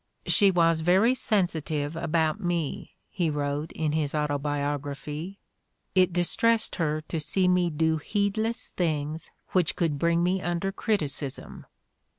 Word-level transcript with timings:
"She 0.25 0.49
was 0.49 0.79
very 0.79 1.13
sensitive 1.13 1.95
about 1.95 2.39
me," 2.39 2.95
he 3.11 3.29
wrote 3.29 3.71
in 3.73 3.91
his 3.91 4.15
Autobiography. 4.15 5.37
"It 5.93 6.11
dis 6.11 6.35
tressed 6.35 6.77
her 6.77 7.01
to 7.01 7.19
see 7.19 7.47
me 7.47 7.69
do 7.69 7.97
heedless 7.97 8.69
things 8.69 9.29
which 9.49 9.75
could 9.75 9.99
bring 9.99 10.23
me 10.23 10.41
under 10.41 10.71
criticism." 10.71 11.67